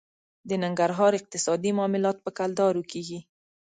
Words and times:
د 0.49 0.51
ننګرهار 0.63 1.11
اقتصادي 1.19 1.71
معاملات 1.77 2.17
په 2.21 2.29
کلدارې 2.37 2.83
کېږي. 2.91 3.19